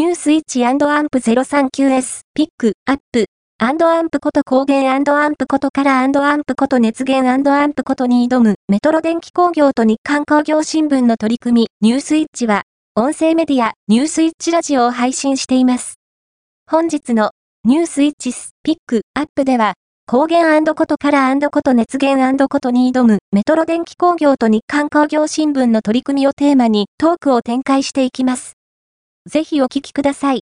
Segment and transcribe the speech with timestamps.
[0.00, 3.26] ニュースイッチアンプ 039S、ピック、アップ、
[3.58, 12.62] アンアンプこと光源アンプことカラーアンプこと熱源アンプことに挑むメトロ電気工業と日刊工業新聞の取り組み、ニュースイッチは、
[12.96, 15.96] 音声メディア、ニュースイッチラジオを配信しています。
[16.66, 17.32] 本日の、
[17.64, 19.74] ニュースイッチス、ピック、アップでは、
[20.10, 28.59] 光源ことカラーこと熱源ことに挑むメトロ電気工業と日刊工業新聞の取り組みをテーマにトークを展開していきます。
[29.26, 30.38] ぜひお聴きください。